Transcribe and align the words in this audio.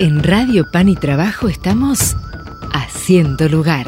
En 0.00 0.22
Radio 0.22 0.70
Pan 0.70 0.88
y 0.88 0.94
Trabajo 0.94 1.48
estamos 1.48 2.14
haciendo 2.72 3.48
lugar. 3.48 3.86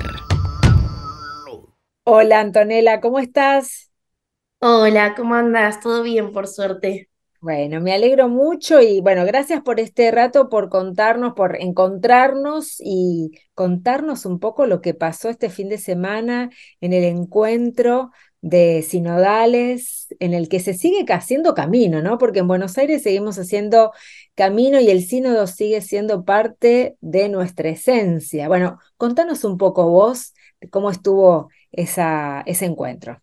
Hola 2.03 2.41
Antonella, 2.41 3.01
¿cómo 3.01 3.21
estás? 3.21 3.93
Hola, 4.59 5.15
¿cómo 5.15 5.37
andas? 5.37 5.79
¿Todo 5.79 6.03
bien, 6.03 6.33
por 6.33 6.49
suerte? 6.49 7.11
Bueno, 7.41 7.81
me 7.81 7.95
alegro 7.95 8.29
mucho 8.29 8.81
y 8.83 9.01
bueno, 9.01 9.25
gracias 9.25 9.63
por 9.63 9.79
este 9.79 10.11
rato, 10.11 10.49
por 10.49 10.69
contarnos, 10.69 11.35
por 11.35 11.55
encontrarnos 11.61 12.81
y 12.81 13.31
contarnos 13.55 14.27
un 14.27 14.41
poco 14.41 14.67
lo 14.67 14.81
que 14.81 14.95
pasó 14.95 15.29
este 15.29 15.49
fin 15.49 15.69
de 15.69 15.79
semana 15.79 16.51
en 16.81 16.93
el 16.93 17.05
encuentro 17.05 18.11
de 18.43 18.83
sinodales 18.83 20.09
en 20.19 20.35
el 20.35 20.49
que 20.49 20.61
se 20.61 20.75
sigue 20.75 21.05
haciendo 21.13 21.55
camino, 21.55 22.03
¿no? 22.03 22.19
Porque 22.19 22.41
en 22.41 22.49
Buenos 22.49 22.79
Aires 22.79 23.03
seguimos 23.03 23.39
haciendo 23.39 23.93
camino 24.35 24.81
y 24.81 24.91
el 24.91 25.05
sínodo 25.05 25.47
sigue 25.47 25.81
siendo 25.83 26.25
parte 26.25 26.97
de 27.01 27.29
nuestra 27.29 27.69
esencia. 27.69 28.49
Bueno, 28.49 28.79
contanos 28.97 29.45
un 29.45 29.59
poco 29.59 29.89
vos 29.91 30.35
cómo 30.71 30.91
estuvo 30.91 31.51
esa, 31.73 32.43
ese 32.47 32.67
encuentro. 32.67 33.21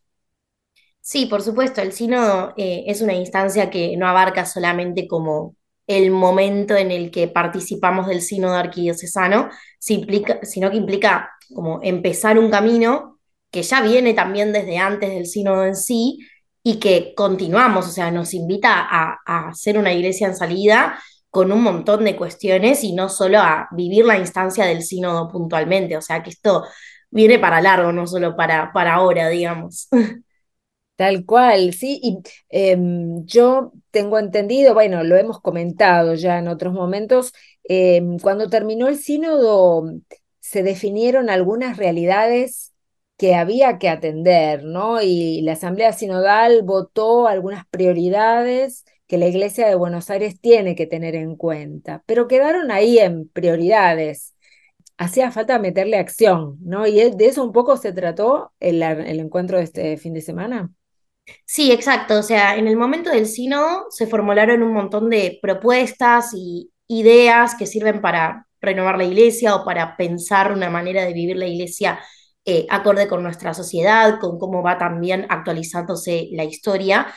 Sí, 1.01 1.25
por 1.25 1.41
supuesto, 1.41 1.81
el 1.81 1.93
sínodo 1.93 2.53
eh, 2.57 2.83
es 2.87 3.01
una 3.01 3.13
instancia 3.13 3.69
que 3.69 3.95
no 3.95 4.07
abarca 4.07 4.45
solamente 4.45 5.07
como 5.07 5.55
el 5.87 6.11
momento 6.11 6.75
en 6.75 6.91
el 6.91 7.11
que 7.11 7.29
participamos 7.29 8.07
del 8.07 8.21
sínodo 8.21 8.55
arquidiocesano, 8.55 9.49
sino 9.79 10.69
que 10.69 10.77
implica 10.77 11.31
como 11.53 11.79
empezar 11.81 12.37
un 12.37 12.51
camino 12.51 13.16
que 13.51 13.63
ya 13.63 13.81
viene 13.81 14.13
también 14.13 14.53
desde 14.53 14.77
antes 14.77 15.09
del 15.09 15.25
sínodo 15.25 15.65
en 15.65 15.75
sí 15.75 16.19
y 16.63 16.79
que 16.79 17.13
continuamos, 17.15 17.87
o 17.87 17.91
sea, 17.91 18.11
nos 18.11 18.33
invita 18.33 18.71
a, 18.89 19.19
a 19.25 19.53
ser 19.53 19.77
una 19.77 19.93
iglesia 19.93 20.27
en 20.27 20.35
salida 20.35 20.99
con 21.29 21.51
un 21.51 21.61
montón 21.63 22.03
de 22.05 22.15
cuestiones 22.15 22.83
y 22.83 22.93
no 22.93 23.09
solo 23.09 23.39
a 23.39 23.67
vivir 23.71 24.05
la 24.05 24.17
instancia 24.17 24.65
del 24.65 24.83
sínodo 24.83 25.29
puntualmente, 25.29 25.97
o 25.97 26.01
sea, 26.01 26.23
que 26.23 26.31
esto 26.31 26.63
viene 27.09 27.39
para 27.39 27.61
largo, 27.61 27.91
no 27.91 28.07
solo 28.07 28.35
para, 28.35 28.71
para 28.73 28.95
ahora, 28.95 29.29
digamos. 29.29 29.87
Tal 30.95 31.25
cual, 31.25 31.73
sí. 31.73 31.99
Y 32.03 32.19
em, 32.49 33.23
yo 33.25 33.71
tengo 33.91 34.17
entendido, 34.17 34.73
bueno, 34.73 35.03
lo 35.03 35.15
hemos 35.15 35.39
comentado 35.41 36.15
ya 36.15 36.39
en 36.39 36.47
otros 36.47 36.73
momentos, 36.73 37.33
em, 37.63 38.17
cuando 38.19 38.49
terminó 38.49 38.87
el 38.87 38.97
sínodo 38.97 39.83
se 40.39 40.63
definieron 40.63 41.29
algunas 41.29 41.77
realidades 41.77 42.73
que 43.17 43.35
había 43.35 43.79
que 43.79 43.89
atender, 43.89 44.63
¿no? 44.63 45.01
Y 45.01 45.41
la 45.41 45.53
Asamblea 45.53 45.91
Sinodal 45.93 46.61
votó 46.63 47.27
algunas 47.27 47.65
prioridades 47.67 48.85
que 49.07 49.17
la 49.17 49.27
Iglesia 49.27 49.67
de 49.67 49.75
Buenos 49.75 50.09
Aires 50.09 50.39
tiene 50.39 50.75
que 50.75 50.85
tener 50.85 51.15
en 51.15 51.35
cuenta, 51.35 52.03
pero 52.05 52.27
quedaron 52.27 52.71
ahí 52.71 52.99
en 52.99 53.27
prioridades. 53.29 54.35
Hacía 54.97 55.31
falta 55.31 55.59
meterle 55.59 55.97
acción, 55.97 56.57
¿no? 56.61 56.87
Y 56.87 57.11
de 57.11 57.25
eso 57.25 57.43
un 57.43 57.51
poco 57.53 57.77
se 57.77 57.93
trató 57.93 58.53
el, 58.59 58.81
encuentro 58.83 59.57
de 59.57 59.63
este 59.63 59.97
fin 59.97 60.13
de 60.13 60.21
semana. 60.21 60.69
Sí, 61.45 61.71
exacto. 61.71 62.19
O 62.19 62.23
sea, 62.23 62.55
en 62.57 62.67
el 62.67 62.77
momento 62.77 63.09
del 63.09 63.27
sínodo 63.27 63.87
se 63.89 64.07
formularon 64.07 64.63
un 64.63 64.73
montón 64.73 65.09
de 65.09 65.39
propuestas 65.41 66.31
y 66.35 66.71
ideas 66.87 67.55
que 67.55 67.65
sirven 67.65 68.01
para 68.01 68.47
renovar 68.61 68.97
la 68.97 69.03
iglesia 69.05 69.55
o 69.55 69.65
para 69.65 69.97
pensar 69.97 70.51
una 70.51 70.69
manera 70.69 71.05
de 71.05 71.13
vivir 71.13 71.37
la 71.37 71.47
iglesia 71.47 71.99
eh, 72.47 72.65
acorde 72.69 73.09
con 73.09 73.23
nuestra 73.23 73.53
sociedad, 73.53 74.19
con 74.21 74.39
cómo 74.39 74.63
va 74.63 74.77
también 74.77 75.25
actualizándose 75.29 76.29
la 76.31 76.45
historia. 76.45 77.07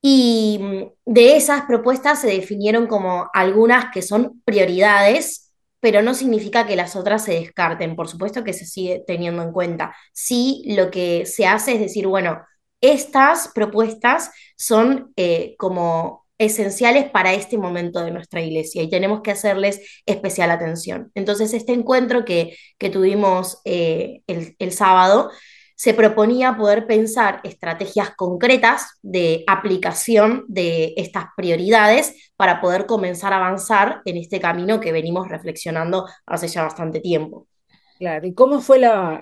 Y 0.00 0.58
mm, 0.60 1.12
de 1.12 1.36
esas 1.36 1.62
propuestas 1.66 2.22
se 2.22 2.28
definieron 2.28 2.86
como 2.86 3.28
algunas 3.34 3.92
que 3.92 4.02
son 4.02 4.40
prioridades, 4.46 5.52
pero 5.80 6.02
no 6.02 6.14
significa 6.14 6.66
que 6.66 6.74
las 6.74 6.96
otras 6.96 7.24
se 7.24 7.34
descarten. 7.34 7.96
Por 7.96 8.08
supuesto 8.08 8.44
que 8.44 8.54
se 8.54 8.64
sigue 8.66 9.04
teniendo 9.06 9.42
en 9.42 9.52
cuenta. 9.52 9.94
Sí, 10.12 10.64
lo 10.68 10.90
que 10.90 11.26
se 11.26 11.46
hace 11.46 11.74
es 11.74 11.80
decir, 11.80 12.06
bueno, 12.06 12.40
estas 12.80 13.48
propuestas 13.54 14.30
son 14.56 15.12
eh, 15.16 15.54
como 15.58 16.25
esenciales 16.38 17.10
para 17.10 17.32
este 17.32 17.58
momento 17.58 18.04
de 18.04 18.10
nuestra 18.10 18.42
iglesia 18.42 18.82
y 18.82 18.90
tenemos 18.90 19.22
que 19.22 19.32
hacerles 19.32 20.02
especial 20.06 20.50
atención. 20.50 21.10
Entonces, 21.14 21.54
este 21.54 21.72
encuentro 21.72 22.24
que, 22.24 22.56
que 22.78 22.90
tuvimos 22.90 23.60
eh, 23.64 24.22
el, 24.26 24.54
el 24.58 24.72
sábado 24.72 25.30
se 25.76 25.92
proponía 25.92 26.56
poder 26.56 26.86
pensar 26.86 27.40
estrategias 27.44 28.10
concretas 28.16 28.98
de 29.02 29.44
aplicación 29.46 30.44
de 30.48 30.94
estas 30.96 31.26
prioridades 31.36 32.32
para 32.36 32.60
poder 32.62 32.86
comenzar 32.86 33.34
a 33.34 33.36
avanzar 33.36 34.00
en 34.06 34.16
este 34.16 34.40
camino 34.40 34.80
que 34.80 34.92
venimos 34.92 35.28
reflexionando 35.28 36.06
hace 36.24 36.48
ya 36.48 36.62
bastante 36.62 37.00
tiempo. 37.00 37.46
Claro, 37.98 38.26
¿y 38.26 38.34
cómo 38.34 38.60
fue 38.60 38.78
la, 38.78 39.20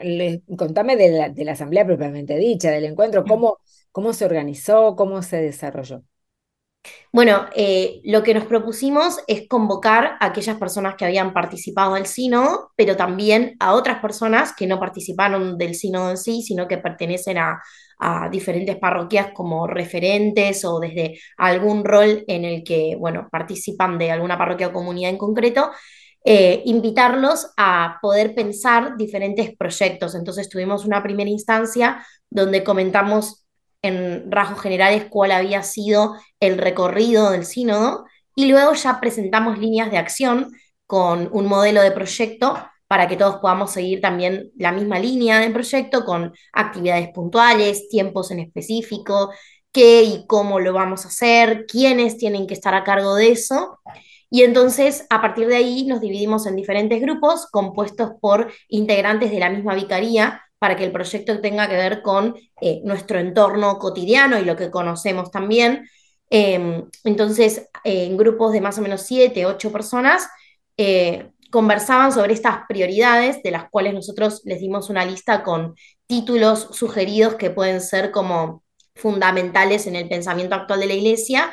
contame 0.57 0.97
de 0.97 1.11
la, 1.11 1.29
de 1.29 1.45
la, 1.45 1.53
asamblea 1.53 1.87
propiamente 1.87 2.37
dicha, 2.37 2.71
del 2.71 2.85
encuentro, 2.85 3.25
cómo, 3.25 3.59
cómo 3.93 4.13
se 4.13 4.25
organizó, 4.25 4.97
cómo 4.97 5.23
se 5.23 5.37
desarrolló? 5.37 6.03
Bueno, 7.13 7.47
eh, 7.55 8.01
lo 8.05 8.23
que 8.23 8.35
nos 8.35 8.45
propusimos 8.45 9.21
es 9.29 9.47
convocar 9.49 10.17
a 10.21 10.27
aquellas 10.27 10.59
personas 10.59 10.97
que 10.97 11.05
habían 11.05 11.33
participado 11.33 11.95
del 11.95 12.07
sínodo, 12.07 12.73
pero 12.77 12.97
también 12.97 13.57
a 13.61 13.75
otras 13.75 14.01
personas 14.01 14.53
que 14.53 14.67
no 14.67 14.81
participaron 14.81 15.57
del 15.57 15.75
sínodo 15.77 16.11
en 16.11 16.17
sí, 16.17 16.43
sino 16.43 16.67
que 16.67 16.79
pertenecen 16.79 17.39
a, 17.39 17.61
diferentes 18.31 18.77
parroquias 18.77 19.29
como 19.33 19.67
referentes 19.67 20.65
o 20.65 20.79
desde 20.79 21.19
algún 21.39 21.85
rol 21.85 22.23
en 22.27 22.45
el 22.45 22.63
que, 22.63 22.97
bueno, 22.99 23.29
participan 23.31 23.97
de 23.97 24.11
alguna 24.11 24.37
parroquia 24.37 24.67
o 24.67 24.73
comunidad 24.73 25.11
en 25.11 25.17
concreto 25.17 25.71
eh, 26.25 26.63
invitarlos 26.67 27.53
a 27.57 27.99
poder 28.03 28.35
pensar 28.35 28.97
diferentes 28.97 29.57
proyectos. 29.57 30.15
Entonces 30.15 30.49
tuvimos 30.49 30.85
una 30.85 31.03
primera 31.03 31.31
instancia 31.31 32.05
donde 32.31 32.65
comentamos 32.65 33.44
en 33.85 34.33
rasgos 34.33 34.61
generales 34.61 35.07
cuál 35.11 35.31
había 35.31 35.63
sido 35.63 36.17
el 36.41 36.57
recorrido 36.57 37.31
del 37.31 37.45
sínodo 37.45 38.07
y 38.35 38.47
luego 38.47 38.73
ya 38.73 38.99
presentamos 38.99 39.59
líneas 39.59 39.91
de 39.91 39.99
acción 39.99 40.53
con 40.87 41.29
un 41.33 41.47
modelo 41.47 41.83
de 41.83 41.91
proyecto 41.91 42.59
para 42.87 43.09
que 43.09 43.17
todos 43.17 43.37
podamos 43.37 43.73
seguir 43.73 44.01
también 44.01 44.51
la 44.57 44.73
misma 44.73 44.99
línea 44.99 45.39
del 45.39 45.53
proyecto 45.53 46.05
con 46.05 46.33
actividades 46.53 47.11
puntuales, 47.11 47.89
tiempos 47.89 48.31
en 48.31 48.41
específico, 48.41 49.33
qué 49.71 50.03
y 50.03 50.27
cómo 50.27 50.61
lo 50.61 50.73
vamos 50.73 51.05
a 51.05 51.09
hacer, 51.09 51.67
quiénes 51.67 52.17
tienen 52.17 52.47
que 52.47 52.55
estar 52.55 52.75
a 52.75 52.85
cargo 52.85 53.15
de 53.17 53.33
eso. 53.33 53.81
Y 54.31 54.45
entonces, 54.45 55.07
a 55.11 55.21
partir 55.21 55.47
de 55.47 55.57
ahí, 55.57 55.85
nos 55.85 56.01
dividimos 56.01 56.47
en 56.47 56.57
diferentes 56.57 57.01
grupos 57.03 57.47
compuestos 57.51 58.13
por 58.21 58.51
integrantes 58.69 59.31
de 59.31 59.41
la 59.41 59.51
misma 59.51 59.75
vicaría 59.75 60.44
para 60.59 60.77
que 60.77 60.85
el 60.85 60.93
proyecto 60.93 61.41
tenga 61.41 61.69
que 61.69 61.77
ver 61.77 62.03
con 62.03 62.37
eh, 62.61 62.81
nuestro 62.85 63.19
entorno 63.19 63.79
cotidiano 63.79 64.39
y 64.39 64.45
lo 64.45 64.57
que 64.57 64.71
conocemos 64.71 65.31
también. 65.31 65.89
Em, 66.31 66.89
entonces, 67.05 67.69
en 67.85 68.17
grupos 68.17 68.53
de 68.53 68.61
más 68.61 68.79
o 68.79 68.83
menos 68.83 69.03
siete, 69.03 69.47
ocho 69.47 69.71
personas, 69.73 70.29
eh, 70.77 71.31
conversaban 71.51 72.13
sobre 72.13 72.33
estas 72.35 72.67
prioridades, 72.69 73.43
de 73.43 73.51
las 73.53 73.71
cuales 73.71 73.95
nosotros 73.95 74.43
les 74.45 74.61
dimos 74.61 74.91
una 74.91 75.05
lista 75.05 75.43
con 75.45 75.75
títulos 76.07 76.69
sugeridos 76.73 77.37
que 77.37 77.51
pueden 77.51 77.81
ser 77.81 78.11
como 78.11 78.65
fundamentales 78.97 79.87
en 79.87 79.97
el 79.97 80.09
pensamiento 80.09 80.55
actual 80.55 80.81
de 80.81 80.87
la 80.87 80.95
Iglesia 80.95 81.51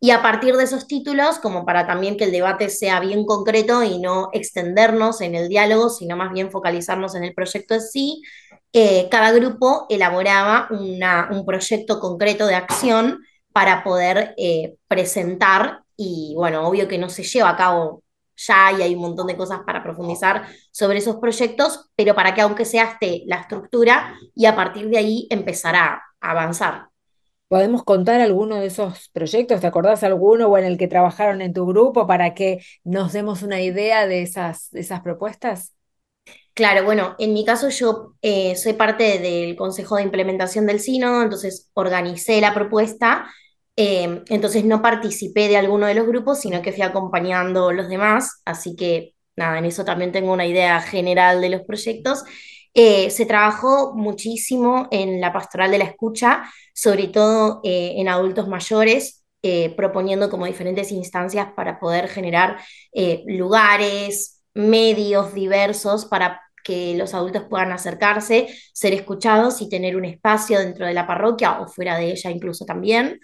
y 0.00 0.10
a 0.10 0.22
partir 0.22 0.56
de 0.56 0.64
esos 0.64 0.86
títulos, 0.86 1.38
como 1.40 1.64
para 1.64 1.86
también 1.86 2.16
que 2.16 2.24
el 2.24 2.32
debate 2.32 2.68
sea 2.70 3.00
bien 3.00 3.24
concreto 3.26 3.82
y 3.82 3.98
no 3.98 4.28
extendernos 4.32 5.20
en 5.20 5.34
el 5.34 5.48
diálogo, 5.48 5.90
sino 5.90 6.16
más 6.16 6.32
bien 6.32 6.50
focalizarnos 6.50 7.16
en 7.16 7.24
el 7.24 7.34
proyecto 7.34 7.74
en 7.74 7.80
sí, 7.80 8.22
eh, 8.72 9.08
cada 9.10 9.32
grupo 9.32 9.86
elaboraba 9.88 10.68
un 10.70 11.44
proyecto 11.44 11.98
concreto 12.00 12.46
de 12.46 12.54
acción 12.54 13.20
para 13.52 13.82
poder 13.82 14.34
eh, 14.36 14.76
presentar 14.86 15.82
y 15.96 16.34
bueno, 16.36 16.68
obvio 16.68 16.86
que 16.86 16.98
no 16.98 17.08
se 17.08 17.24
lleva 17.24 17.50
a 17.50 17.56
cabo 17.56 18.04
ya 18.36 18.72
y 18.72 18.82
hay 18.82 18.94
un 18.94 19.02
montón 19.02 19.26
de 19.26 19.36
cosas 19.36 19.60
para 19.66 19.82
profundizar 19.82 20.46
sobre 20.70 20.98
esos 20.98 21.16
proyectos, 21.16 21.90
pero 21.96 22.14
para 22.14 22.34
que 22.34 22.40
aunque 22.42 22.64
sea 22.64 22.84
esté 22.84 23.24
la 23.26 23.40
estructura 23.40 24.14
y 24.34 24.46
a 24.46 24.54
partir 24.54 24.88
de 24.88 24.98
ahí 24.98 25.26
empezará 25.30 26.02
a 26.20 26.30
avanzar. 26.30 26.88
¿Podemos 27.48 27.82
contar 27.82 28.20
alguno 28.20 28.56
de 28.56 28.66
esos 28.66 29.08
proyectos? 29.08 29.62
¿Te 29.62 29.66
acordás 29.66 30.02
alguno 30.02 30.48
o 30.48 30.58
en 30.58 30.64
el 30.64 30.76
que 30.76 30.86
trabajaron 30.86 31.40
en 31.40 31.54
tu 31.54 31.66
grupo 31.66 32.06
para 32.06 32.34
que 32.34 32.62
nos 32.84 33.14
demos 33.14 33.42
una 33.42 33.62
idea 33.62 34.06
de 34.06 34.20
esas, 34.22 34.70
propuestas? 35.02 35.72
Claro, 36.52 36.84
bueno, 36.84 37.16
en 37.18 37.32
mi 37.32 37.46
caso 37.46 37.70
yo 37.70 38.14
eh, 38.20 38.54
soy 38.56 38.74
parte 38.74 39.18
del 39.18 39.56
Consejo 39.56 39.96
de 39.96 40.02
Implementación 40.02 40.66
del 40.66 40.80
Sínodo, 40.80 41.22
entonces 41.22 41.70
organicé 41.72 42.40
la 42.42 42.52
propuesta, 42.52 43.30
em, 43.76 44.24
entonces 44.28 44.64
no 44.64 44.82
participé 44.82 45.48
de 45.48 45.56
alguno 45.56 45.86
de 45.86 45.94
los 45.94 46.06
grupos, 46.06 46.40
sino 46.40 46.60
que 46.60 46.72
fui 46.72 46.82
acompañando 46.82 47.72
los 47.72 47.88
demás, 47.88 48.42
así 48.44 48.76
que 48.76 49.14
nada, 49.36 49.58
en 49.58 49.64
eso 49.64 49.84
también 49.84 50.12
tengo 50.12 50.32
una 50.32 50.46
idea 50.46 50.80
general 50.82 51.40
de 51.40 51.50
los 51.50 51.62
proyectos. 51.62 52.24
Eh, 52.74 53.10
se 53.10 53.26
trabajó 53.26 53.94
muchísimo 53.94 54.88
en 54.90 55.20
la 55.20 55.32
pastoral 55.32 55.70
de 55.70 55.78
la 55.78 55.84
escucha, 55.84 56.44
sobre 56.78 57.08
todo 57.08 57.60
eh, 57.64 57.94
en 57.96 58.06
adultos 58.08 58.46
mayores, 58.46 59.24
eh, 59.42 59.74
proponiendo 59.76 60.30
como 60.30 60.46
diferentes 60.46 60.92
instancias 60.92 61.48
para 61.56 61.80
poder 61.80 62.06
generar 62.06 62.60
eh, 62.92 63.24
lugares, 63.26 64.44
medios 64.54 65.34
diversos 65.34 66.06
para 66.06 66.40
que 66.62 66.94
los 66.96 67.14
adultos 67.14 67.46
puedan 67.50 67.72
acercarse, 67.72 68.46
ser 68.72 68.92
escuchados 68.92 69.60
y 69.60 69.68
tener 69.68 69.96
un 69.96 70.04
espacio 70.04 70.60
dentro 70.60 70.86
de 70.86 70.94
la 70.94 71.04
parroquia 71.04 71.60
o 71.60 71.66
fuera 71.66 71.98
de 71.98 72.12
ella 72.12 72.30
incluso 72.30 72.64
también. 72.64 73.18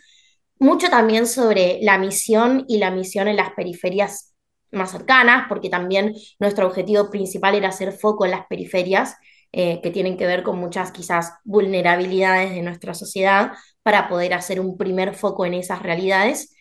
Mucho 0.58 0.90
también 0.90 1.28
sobre 1.28 1.78
la 1.82 1.96
misión 1.96 2.64
y 2.66 2.78
la 2.78 2.90
misión 2.90 3.28
en 3.28 3.36
las 3.36 3.52
periferias 3.52 4.34
más 4.72 4.90
cercanas, 4.90 5.46
porque 5.48 5.70
también 5.70 6.12
nuestro 6.40 6.66
objetivo 6.66 7.08
principal 7.08 7.54
era 7.54 7.68
hacer 7.68 7.92
foco 7.92 8.24
en 8.24 8.32
las 8.32 8.46
periferias, 8.48 9.14
eh, 9.56 9.80
que 9.82 9.90
tienen 9.90 10.16
que 10.16 10.26
ver 10.26 10.42
con 10.42 10.58
muchas 10.58 10.92
quizás 10.92 11.34
vulnerabilidades 11.44 12.50
de 12.50 12.62
nuestra 12.62 12.94
sociedad, 12.94 13.52
para 13.82 14.08
poder 14.08 14.34
hacer 14.34 14.60
un 14.60 14.76
primer 14.76 15.14
foco 15.14 15.46
en 15.46 15.54
esas 15.54 15.82
realidades. 15.82 16.54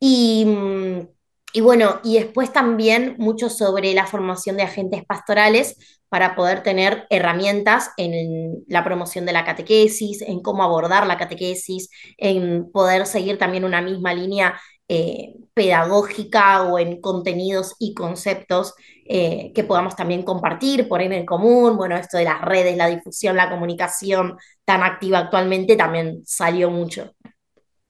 Y 0.00 0.44
mm, 0.46 1.08
y 1.56 1.60
bueno, 1.60 2.00
y 2.02 2.14
después 2.14 2.52
también 2.52 3.14
mucho 3.16 3.48
sobre 3.48 3.94
la 3.94 4.06
formación 4.06 4.56
de 4.56 4.64
agentes 4.64 5.04
pastorales 5.04 5.76
para 6.08 6.34
poder 6.34 6.64
tener 6.64 7.06
herramientas 7.10 7.90
en 7.96 8.64
la 8.66 8.82
promoción 8.82 9.24
de 9.24 9.32
la 9.32 9.44
catequesis, 9.44 10.20
en 10.22 10.42
cómo 10.42 10.64
abordar 10.64 11.06
la 11.06 11.16
catequesis, 11.16 11.90
en 12.18 12.72
poder 12.72 13.06
seguir 13.06 13.38
también 13.38 13.64
una 13.64 13.80
misma 13.80 14.12
línea 14.14 14.60
eh, 14.88 15.36
pedagógica 15.54 16.64
o 16.64 16.80
en 16.80 17.00
contenidos 17.00 17.76
y 17.78 17.94
conceptos 17.94 18.74
eh, 19.04 19.52
que 19.54 19.64
podamos 19.64 19.96
también 19.96 20.22
compartir, 20.22 20.88
poner 20.88 21.12
en 21.12 21.26
común. 21.26 21.76
Bueno, 21.76 21.96
esto 21.96 22.16
de 22.18 22.24
las 22.24 22.40
redes, 22.40 22.76
la 22.76 22.88
difusión, 22.88 23.36
la 23.36 23.50
comunicación 23.50 24.36
tan 24.64 24.82
activa 24.82 25.18
actualmente 25.18 25.76
también 25.76 26.22
salió 26.24 26.70
mucho. 26.70 27.12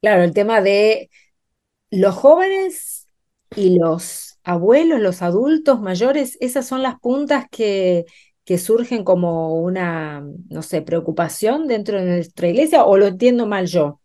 Claro, 0.01 0.23
el 0.23 0.35
tema 0.35 0.61
de 0.61 1.11
los 1.91 2.15
jóvenes 2.15 3.09
y 3.57 3.79
los 3.79 4.39
abuelos, 4.45 5.01
los 5.01 5.23
adultos 5.23 5.81
mayores, 5.81 6.37
esas 6.41 6.67
son 6.67 6.83
las 6.83 6.99
puntas 7.01 7.47
que, 7.51 8.05
que 8.45 8.59
surgen 8.59 9.05
como 9.05 9.55
una, 9.55 10.23
no 10.51 10.63
sé, 10.63 10.83
preocupación 10.83 11.67
dentro 11.69 11.99
de 12.01 12.17
nuestra 12.17 12.49
iglesia, 12.49 12.85
o 12.85 12.97
lo 12.97 13.07
entiendo 13.07 13.47
mal 13.47 13.67
yo. 13.67 14.01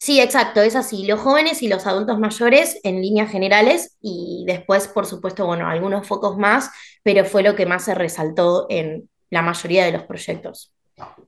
Sí, 0.00 0.20
exacto, 0.20 0.62
es 0.62 0.76
así. 0.76 1.04
Los 1.06 1.20
jóvenes 1.20 1.62
y 1.62 1.68
los 1.68 1.86
adultos 1.86 2.18
mayores 2.20 2.80
en 2.84 3.02
líneas 3.02 3.30
generales 3.30 3.96
y 4.00 4.44
después, 4.46 4.86
por 4.88 5.06
supuesto, 5.06 5.44
bueno, 5.44 5.66
algunos 5.66 6.06
focos 6.06 6.38
más, 6.38 6.70
pero 7.02 7.24
fue 7.24 7.42
lo 7.42 7.56
que 7.56 7.66
más 7.66 7.84
se 7.84 7.94
resaltó 7.94 8.66
en 8.70 9.10
la 9.30 9.42
mayoría 9.42 9.84
de 9.84 9.92
los 9.92 10.04
proyectos. 10.04 10.72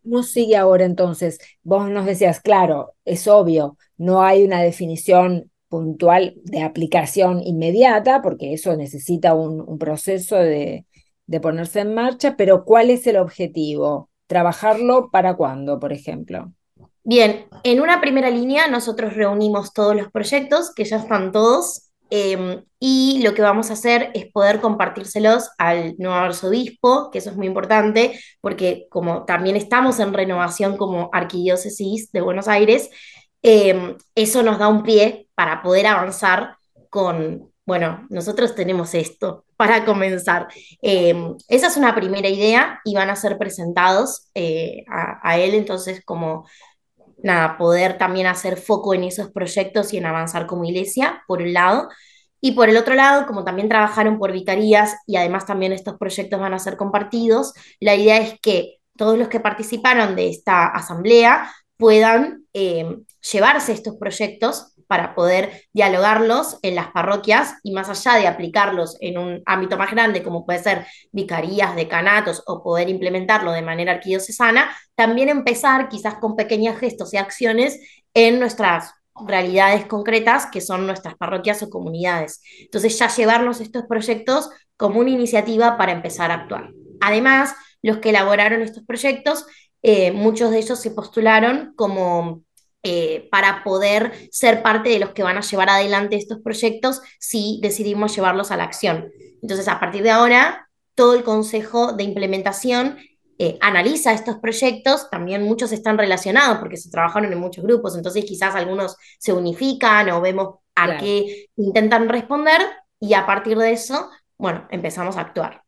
¿Cómo 0.03 0.23
sigue 0.23 0.57
ahora 0.57 0.85
entonces? 0.85 1.39
Vos 1.63 1.89
nos 1.91 2.07
decías, 2.07 2.41
claro, 2.41 2.95
es 3.05 3.27
obvio, 3.29 3.77
no 3.97 4.23
hay 4.23 4.45
una 4.45 4.63
definición 4.63 5.51
puntual 5.69 6.35
de 6.45 6.63
aplicación 6.63 7.43
inmediata, 7.43 8.23
porque 8.23 8.53
eso 8.55 8.77
necesita 8.77 9.35
un, 9.35 9.79
proceso 9.79 10.37
de, 10.37 10.87
de, 11.27 11.41
ponerse 11.41 11.81
en 11.81 11.95
marcha, 11.95 12.37
pero 12.37 12.65
¿cuál 12.65 12.91
es 12.91 13.07
el 13.07 13.17
objetivo? 13.17 14.11
¿Trabajarlo 14.27 15.11
para 15.11 15.37
cuándo, 15.37 15.79
por 15.79 15.93
ejemplo? 15.93 16.53
Bien, 17.03 17.47
en 17.65 17.81
una 17.81 18.01
primera 18.01 18.31
línea 18.31 18.69
nosotros 18.69 19.15
reunimos 19.15 19.73
todos 19.73 19.97
los 19.97 20.11
proyectos, 20.11 20.73
que 20.75 20.85
ya 20.85 20.97
están 20.97 21.33
todos, 21.33 21.91
em, 22.11 22.63
y 22.79 23.23
lo 23.23 23.35
que 23.35 23.43
vamos 23.43 23.71
a 23.71 23.75
hacer 23.75 24.11
es 24.15 24.27
poder 24.33 24.61
compartírselos 24.61 25.51
al 25.59 25.95
nuevo 25.99 26.15
arzobispo, 26.15 27.11
que 27.11 27.19
eso 27.19 27.31
es 27.31 27.37
muy 27.37 27.47
importante, 27.47 28.21
porque 28.41 28.87
como 28.91 29.25
también 29.25 29.57
estamos 29.57 29.99
en 30.01 30.13
renovación 30.13 30.77
como 30.77 31.09
arquidiócesis 31.13 32.13
de 32.13 32.21
Buenos 32.21 32.49
Aires, 32.49 32.91
Em, 33.43 33.97
eso 34.15 34.43
nos 34.43 34.59
da 34.59 34.69
un 34.69 34.83
pie 34.83 35.29
para 35.35 35.63
poder 35.63 35.87
avanzar 35.87 36.57
con, 36.91 37.51
bueno, 37.65 38.07
nosotros 38.11 38.55
tenemos 38.55 38.95
esto 38.95 39.45
para 39.57 39.85
comenzar. 39.85 40.49
Em, 40.83 41.37
esa 41.49 41.69
es 41.69 41.77
una 41.77 41.95
primera 41.95 42.29
idea 42.29 42.81
y 42.85 42.95
van 42.95 43.11
a 43.11 43.17
ser 43.17 43.39
presentados 43.39 44.29
eh, 44.35 44.85
a, 44.89 45.39
él, 45.39 45.55
entonces 45.55 46.03
como, 46.05 46.47
nada, 47.23 47.57
poder 47.59 47.99
también 47.99 48.27
hacer 48.27 48.57
foco 48.57 48.95
en 48.95 49.05
esos 49.05 49.31
proyectos 49.31 49.93
y 49.93 49.99
en 49.99 50.07
avanzar 50.07 50.47
como 50.47 50.65
iglesia, 50.65 51.23
por 51.27 51.43
un 51.43 51.53
lado. 51.53 51.89
Y 52.41 52.53
por 52.53 52.69
el 52.69 52.77
otro 52.77 52.95
lado, 52.95 53.27
como 53.27 53.45
también 53.45 53.69
trabajaron 53.69 54.19
por 54.19 54.33
vicarías 54.33 54.97
y 55.07 55.17
además 55.17 55.47
también 55.47 55.73
estos 55.73 55.99
proyectos 55.99 56.41
van 56.41 56.55
a 56.55 56.59
ser 56.59 56.77
compartidos, 56.77 57.53
la 57.81 57.95
idea 57.95 58.19
es 58.19 58.39
que 58.41 58.79
todos 58.97 59.19
los 59.19 59.29
que 59.29 59.41
participaron 59.41 60.17
de 60.17 60.31
esta 60.31 60.67
asamblea 60.67 61.51
puedan 61.77 62.45
eh, 62.53 62.99
llevarse 63.33 63.73
estos 63.73 63.97
proyectos 63.97 64.70
para 64.91 65.15
poder 65.15 65.63
dialogarlos 65.73 66.59
en 66.63 66.75
las 66.75 66.89
parroquias 66.89 67.55
y 67.63 67.71
más 67.71 67.89
allá 67.89 68.19
de 68.19 68.27
aplicarlos 68.27 68.97
en 69.01 69.19
un 69.19 69.41
ámbito 69.47 69.79
más 69.79 69.93
grande, 69.93 70.25
como 70.25 70.45
puede 70.45 70.59
ser 70.59 70.85
vicarías, 71.13 71.77
decanatos 71.77 72.43
o 72.49 72.61
poder 72.61 72.89
implementarlo 72.89 73.53
de 73.53 73.63
manera 73.63 73.93
arquidiocesana, 73.93 74.69
también 74.97 75.29
empezar 75.29 75.89
quizás 75.89 76.17
con 76.17 76.35
pequeños 76.35 76.77
gestos 76.77 77.15
y 77.15 77.19
acciones 77.19 77.79
en 78.15 78.41
nuestras 78.41 78.93
realidades 79.25 79.87
concretas 79.87 80.47
que 80.47 80.61
son 80.61 80.89
nuestras 80.89 81.15
parroquias 81.15 81.63
o 81.63 81.71
comunidades. 81.71 82.43
Entonces 82.59 82.99
ya 82.99 83.07
llevarnos 83.15 83.61
estos 83.61 83.85
proyectos 83.85 84.51
como 84.77 84.99
una 84.99 85.11
iniciativa 85.11 85.79
para 85.79 85.93
empezar 85.93 86.33
a 86.33 86.35
actuar. 86.35 86.71
Además, 87.01 87.55
los 87.81 87.99
que 87.99 88.09
elaboraron 88.09 88.63
estos 88.63 88.85
proyectos 88.85 89.47
eh, 89.83 90.11
muchos 90.13 90.51
de 90.51 90.59
ellos 90.59 90.81
se 90.81 90.91
postularon 90.91 91.73
como 91.77 92.43
eh, 92.83 93.29
para 93.31 93.63
poder 93.63 94.29
ser 94.31 94.63
parte 94.63 94.89
de 94.89 94.99
los 94.99 95.11
que 95.11 95.23
van 95.23 95.37
a 95.37 95.43
llevar 95.43 95.69
adelante 95.69 96.17
estos 96.17 96.41
proyectos 96.41 97.03
si 97.19 97.61
decidimos 97.63 98.15
llevarlos 98.15 98.51
a 98.51 98.57
la 98.57 98.65
acción. 98.65 99.11
Entonces, 99.43 99.69
a 99.69 99.79
partir 99.79 100.03
de 100.03 100.11
ahora, 100.11 100.69
todo 100.95 101.15
el 101.15 101.23
Consejo 101.23 101.93
de 101.93 102.05
Implementación 102.05 102.99
eh, 103.39 103.57
analiza 103.61 104.13
estos 104.13 104.37
proyectos, 104.37 105.09
también 105.09 105.43
muchos 105.43 105.73
están 105.73 105.97
relacionados 105.97 106.59
porque 106.59 106.77
se 106.77 106.91
trabajaron 106.91 107.33
en 107.33 107.39
muchos 107.39 107.65
grupos, 107.65 107.97
entonces 107.97 108.25
quizás 108.27 108.55
algunos 108.55 108.97
se 109.19 109.33
unifican 109.33 110.11
o 110.11 110.21
vemos 110.21 110.57
a 110.75 110.99
qué 110.99 111.47
intentan 111.57 112.09
responder 112.09 112.61
y 112.99 113.15
a 113.15 113.25
partir 113.25 113.57
de 113.57 113.73
eso, 113.73 114.11
bueno, 114.37 114.67
empezamos 114.71 115.17
a 115.17 115.23
actuar. 115.23 115.63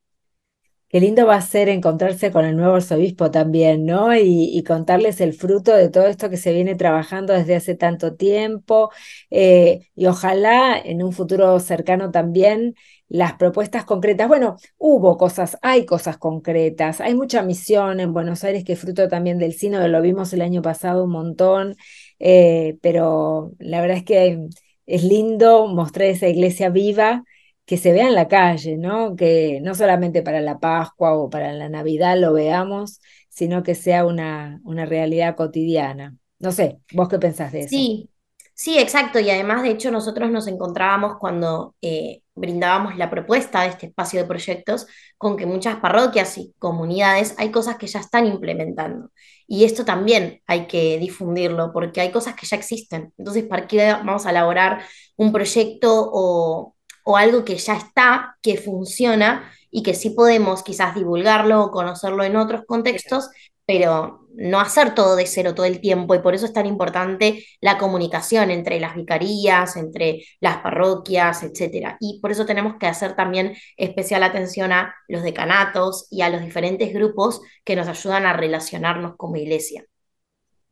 Qué 0.93 1.01
lindo 1.01 1.27
va 1.27 1.37
a 1.37 1.41
ser 1.41 1.71
encontrarse 1.71 2.31
con 2.31 2.45
el 2.45 2.55
nuevo 2.55 2.75
arzobispo 2.75 3.31
también, 3.31 3.87
¿no? 3.87 4.15
Y, 4.15 4.63
contarles 4.63 5.23
el 5.23 5.33
fruto 5.33 5.75
de 5.75 5.89
todo 5.89 6.07
esto 6.07 6.29
que 6.29 6.37
se 6.37 6.53
viene 6.53 6.75
trabajando 6.75 7.33
desde 7.33 7.57
hace 7.57 7.75
tanto 7.75 8.15
tiempo. 8.15 8.91
Eh, 9.31 9.89
y 9.95 10.05
ojalá 10.07 10.79
en 10.79 11.03
un 11.03 11.13
futuro 11.15 11.59
cercano 11.61 12.11
también 12.11 12.75
las 13.09 13.33
propuestas 13.35 13.87
concretas. 13.87 14.29
Bueno, 14.29 14.57
hubo 14.77 15.17
cosas, 15.17 15.57
hay 15.63 15.87
cosas 15.87 16.19
concretas, 16.19 17.01
hay 17.01 17.15
mucha 17.15 17.43
misión 17.43 17.99
en 17.99 18.13
Buenos 18.13 18.45
Aires 18.45 18.63
que 18.63 18.77
fruto 18.77 19.09
también 19.09 19.39
del 19.39 19.55
cine, 19.55 19.89
lo 19.89 20.03
vimos 20.03 20.33
el 20.35 20.43
año 20.43 20.61
pasado 20.61 21.05
un 21.05 21.11
montón, 21.13 21.75
eh, 22.19 22.77
pero 22.83 23.53
la 23.59 23.81
verdad 23.81 23.97
es 23.99 24.05
que 24.05 24.47
es 24.87 25.05
lindo 25.05 25.69
mostrar 25.69 26.09
esa 26.09 26.29
iglesia 26.29 26.69
viva 26.69 27.25
que 27.65 27.77
se 27.77 27.93
vea 27.93 28.09
en 28.09 28.15
la 28.15 28.29
calle, 28.29 28.77
¿no? 28.77 29.17
Que 29.17 29.61
no 29.63 29.75
solamente 29.75 30.23
para 30.23 30.41
la 30.41 30.59
Pascua 30.59 31.15
o 31.15 31.31
para 31.31 31.53
la 31.53 31.69
Navidad 31.69 32.19
lo 32.19 32.33
veamos, 32.33 33.01
sino 33.29 33.63
que 33.63 33.75
sea 33.75 34.05
una, 34.05 34.61
una 34.65 34.85
realidad 34.85 35.37
cotidiana. 35.37 36.17
No 36.39 36.53
sé, 36.53 36.81
¿vos 36.93 37.09
qué 37.09 37.19
pensás 37.19 37.53
de 37.53 37.61
eso? 37.61 37.69
Sí, 37.71 38.11
sí, 38.53 38.79
exacto. 38.79 39.21
Y 39.21 39.31
además, 39.31 39.63
de 39.63 39.71
hecho, 39.71 39.91
nosotros 39.91 40.31
nos 40.31 40.49
encontrábamos 40.49 41.19
cuando 41.19 41.77
eh, 41.81 42.23
brindábamos 42.35 42.97
la 42.97 43.11
propuesta 43.11 43.63
de 43.63 43.69
este 43.69 43.87
espacio 43.87 44.21
de 44.21 44.27
proyectos 44.27 44.87
con 45.17 45.37
que 45.37 45.47
muchas 45.47 45.77
parroquias 45.77 46.37
y 46.39 46.53
comunidades 46.59 47.35
hay 47.39 47.51
cosas 47.51 47.77
que 47.77 47.87
ya 47.87 48.01
están 48.01 48.27
implementando. 48.27 49.11
Y 49.47 49.65
esto 49.65 49.85
también 49.85 50.41
hay 50.47 50.67
que 50.67 50.99
difundirlo 50.99 51.73
porque 51.73 52.01
hay 52.01 52.11
cosas 52.11 52.35
que 52.35 52.47
ya 52.47 52.57
existen. 52.57 53.13
Entonces, 53.17 53.45
¿para 53.45 53.67
qué 53.67 53.93
vamos 53.93 54.27
a 54.27 54.31
elaborar 54.31 54.83
un 55.17 55.33
proyecto 55.33 56.11
o 56.13 56.75
o 57.05 57.17
algo 57.17 57.45
que 57.45 57.57
ya 57.57 57.77
está, 57.77 58.37
que 58.43 58.57
funciona 58.57 59.51
y 59.71 59.83
que 59.83 59.95
sí 59.95 60.11
podemos 60.11 60.63
quizás 60.63 60.95
divulgarlo 60.95 61.65
o 61.65 61.71
conocerlo 61.71 62.25
en 62.25 62.37
otros 62.37 62.63
contextos, 62.67 63.31
pero 63.67 64.23
no 64.35 64.61
hacer 64.61 64.95
todo 64.95 65.17
de 65.17 65.27
cero 65.27 65.55
todo 65.55 65.67
el 65.67 65.81
tiempo 65.81 66.15
y 66.15 66.21
por 66.21 66.35
eso 66.35 66.47
es 66.47 66.53
tan 66.53 66.67
importante 66.67 67.45
la 67.61 67.79
comunicación 67.79 68.51
entre 68.51 68.81
las 68.81 68.95
vicarías, 68.97 69.77
entre 69.77 70.25
las 70.41 70.59
parroquias, 70.59 71.43
etc. 71.43 71.97
Y 72.01 72.21
por 72.21 72.33
eso 72.33 72.47
tenemos 72.47 72.77
que 72.79 72.87
hacer 72.87 73.15
también 73.15 73.55
especial 73.77 74.23
atención 74.23 74.73
a 74.73 74.95
los 75.09 75.23
decanatos 75.23 76.07
y 76.11 76.23
a 76.23 76.31
los 76.31 76.43
diferentes 76.43 76.93
grupos 76.93 77.41
que 77.65 77.77
nos 77.77 77.89
ayudan 77.89 78.27
a 78.27 78.33
relacionarnos 78.33 79.17
como 79.17 79.37
iglesia. 79.37 79.85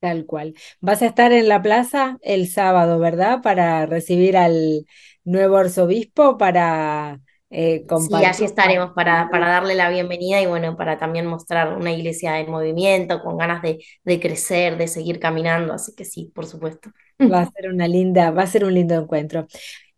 Tal 0.00 0.24
cual. 0.24 0.54
Vas 0.80 1.02
a 1.02 1.06
estar 1.06 1.30
en 1.32 1.48
la 1.48 1.60
plaza 1.60 2.18
el 2.22 2.48
sábado, 2.48 2.98
¿verdad? 2.98 3.42
Para 3.42 3.84
recibir 3.84 4.36
al 4.36 4.86
nuevo 5.24 5.58
arzobispo, 5.58 6.38
para 6.38 7.20
eh, 7.50 7.84
compartir. 7.86 8.18
Sí, 8.18 8.24
allí 8.24 8.44
estaremos 8.46 8.92
para, 8.94 9.28
para, 9.30 9.48
darle 9.48 9.74
la 9.74 9.90
bienvenida 9.90 10.40
y 10.40 10.46
bueno, 10.46 10.76
para 10.76 10.98
también 10.98 11.26
mostrar 11.26 11.76
una 11.76 11.92
iglesia 11.92 12.38
en 12.40 12.50
movimiento, 12.50 13.20
con 13.22 13.36
ganas 13.36 13.60
de, 13.60 13.84
de 14.04 14.20
crecer, 14.20 14.78
de 14.78 14.88
seguir 14.88 15.18
caminando. 15.18 15.74
Así 15.74 15.94
que 15.94 16.06
sí, 16.06 16.32
por 16.34 16.46
supuesto. 16.46 16.90
Va 17.20 17.42
a 17.42 17.50
ser 17.50 17.68
una 17.68 17.86
linda, 17.86 18.30
va 18.30 18.44
a 18.44 18.46
ser 18.46 18.64
un 18.64 18.72
lindo 18.72 18.94
encuentro. 18.94 19.46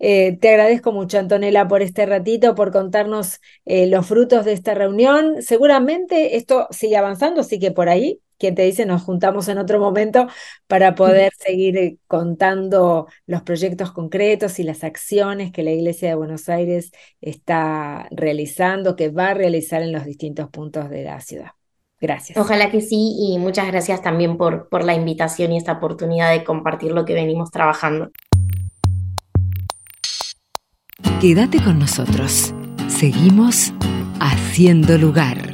Eh, 0.00 0.37
te 0.40 0.49
agradezco 0.49 0.90
mucho, 0.90 1.21
Antonella, 1.21 1.68
por 1.68 1.82
este 1.82 2.06
ratito, 2.06 2.56
por 2.56 2.73
contarnos 2.73 3.38
eh, 3.66 3.87
los 3.87 4.04
frutos 4.06 4.44
de 4.44 4.52
esta 4.52 4.75
reunión. 4.75 5.42
Seguramente 5.42 6.37
esto 6.37 6.66
sigue 6.71 6.97
avanzando, 6.97 7.42
así 7.42 7.61
que 7.61 7.71
por 7.71 7.88
ahí, 7.88 8.21
quien 8.42 8.56
te 8.56 8.62
dice, 8.62 8.87
nos 8.87 9.02
juntamos 9.02 9.46
en 9.46 9.58
otro 9.58 9.78
momento 9.78 10.26
para 10.66 10.96
poder 10.96 11.32
seguir 11.38 11.76
eh, 11.76 11.96
contando 12.08 13.06
los 13.25 13.42
proyectos 13.42 13.92
concretos 13.92 14.58
y 14.58 14.64
las 14.64 14.82
acciones 14.82 15.52
que 15.52 15.62
la 15.62 15.70
Iglesia 15.70 16.08
de 16.08 16.16
Buenos 16.16 16.49
Aires 16.49 16.90
está 17.20 18.08
realizando, 18.11 18.96
que 18.96 19.11
va 19.11 19.28
a 19.28 19.34
realizar 19.34 19.80
en 19.80 19.92
los 19.92 20.04
distintos 20.04 20.50
puntos 20.50 20.90
de 20.90 21.04
la 21.04 21.20
ciudad. 21.20 21.52
Gracias. 22.00 22.37
Ojalá 22.37 22.68
que 22.68 22.80
sí 22.80 23.14
y 23.16 23.38
muchas 23.38 23.68
gracias 23.68 24.02
también 24.02 24.37
por, 24.37 24.68
por 24.68 24.82
la 24.82 24.94
invitación 24.94 25.52
y 25.52 25.56
esta 25.56 25.75
oportunidad 25.75 26.32
de 26.32 26.42
compartir 26.42 26.90
lo 26.90 27.04
que 27.04 27.14
venimos 27.14 27.52
trabajando. 27.52 28.11
Quédate 31.20 31.62
con 31.62 31.78
nosotros. 31.78 32.52
Seguimos 32.88 33.72
haciendo 34.18 34.99
lugar. 34.99 35.51